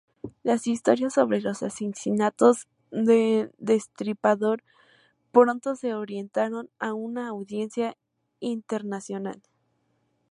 Las 0.41 0.65
historias 0.65 1.13
sobre 1.13 1.41
los 1.41 1.61
asesinatos 1.61 2.67
del 2.89 3.51
Destripador 3.59 4.63
pronto 5.31 5.75
se 5.75 5.93
orientaron 5.93 6.71
a 6.79 6.95
una 6.95 7.27
audiencia 7.27 7.95
internacional. 8.39 9.43